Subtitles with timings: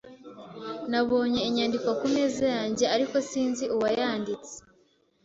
[0.91, 4.53] Nabonye inyandiko ku meza yanjye, ariko sinzi uwayanditse.